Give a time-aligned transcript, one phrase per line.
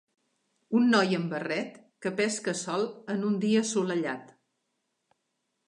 [0.79, 4.35] Un noi amb barret que pesca sol en un dia assolellat.